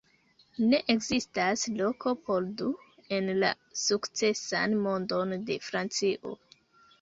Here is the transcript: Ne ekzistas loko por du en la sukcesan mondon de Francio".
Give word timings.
Ne 0.69 0.77
ekzistas 0.93 1.65
loko 1.81 2.13
por 2.29 2.47
du 2.61 2.69
en 3.19 3.29
la 3.43 3.51
sukcesan 3.83 4.75
mondon 4.87 5.37
de 5.51 5.61
Francio". 5.69 6.35